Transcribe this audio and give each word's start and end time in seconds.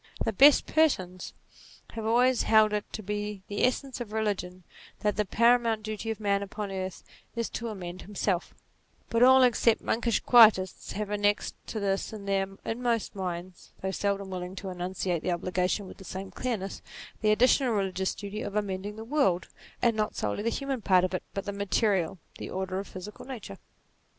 The 0.25 0.33
best 0.33 0.65
persons 0.65 1.35
have 1.91 2.07
always 2.07 2.39
26 2.45 2.45
NATURE 2.49 2.57
held 2.57 2.73
it 2.73 2.93
to 2.93 3.03
be 3.03 3.43
the 3.47 3.63
essence 3.63 4.01
of 4.01 4.11
religion, 4.11 4.63
that 5.01 5.15
the 5.15 5.25
paramount 5.25 5.83
duty 5.83 6.09
of 6.09 6.19
man 6.19 6.41
upon 6.41 6.71
earth 6.71 7.03
is 7.35 7.49
to 7.49 7.67
amend 7.67 8.01
himself: 8.01 8.51
but 9.11 9.21
all 9.21 9.43
except 9.43 9.79
monkish 9.79 10.19
quietists 10.19 10.93
have 10.93 11.11
annexed 11.11 11.53
to 11.67 11.79
this 11.79 12.11
in 12.13 12.25
their 12.25 12.47
inmost 12.65 13.15
minds 13.15 13.73
(though 13.83 13.91
seldom 13.91 14.31
willing 14.31 14.55
to 14.55 14.69
enunciate 14.69 15.21
the 15.21 15.29
obligation 15.31 15.85
with 15.85 15.97
the 15.97 16.03
same 16.03 16.31
clearness) 16.31 16.81
the 17.21 17.29
additional 17.31 17.71
religious 17.75 18.15
duty 18.15 18.41
of 18.41 18.55
amending 18.55 18.95
the 18.95 19.03
world, 19.05 19.49
and 19.83 19.95
not 19.95 20.15
solely 20.15 20.41
the 20.41 20.49
human 20.49 20.81
part 20.81 21.03
of 21.03 21.13
it 21.13 21.21
but 21.35 21.45
the 21.45 21.51
material; 21.53 22.17
the 22.39 22.49
order 22.49 22.79
of 22.79 22.87
physical 22.87 23.23
nature. 23.23 23.59